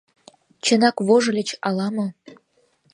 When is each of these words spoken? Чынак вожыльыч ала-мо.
Чынак 0.65 0.97
вожыльыч 1.07 1.49
ала-мо. 1.67 2.07